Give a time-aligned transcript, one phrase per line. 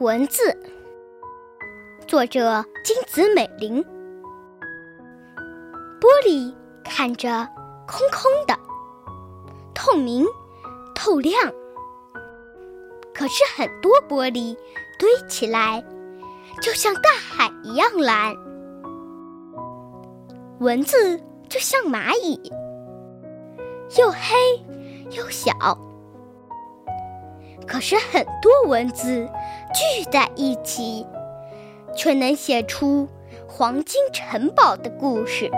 [0.00, 0.56] 文字，
[2.06, 3.84] 作者金子美玲。
[6.00, 7.46] 玻璃看着
[7.86, 8.58] 空空的，
[9.74, 10.24] 透明、
[10.94, 11.34] 透亮。
[13.12, 14.56] 可是很多玻璃
[14.98, 15.84] 堆起来，
[16.62, 18.34] 就像大海一样蓝。
[20.60, 21.20] 文字
[21.50, 22.40] 就像蚂蚁，
[23.98, 24.18] 又黑
[25.10, 25.52] 又小。
[27.66, 29.28] 可是很多文字
[29.72, 31.06] 聚在一起，
[31.94, 33.08] 却能写出
[33.48, 35.50] 黄金城堡的故事。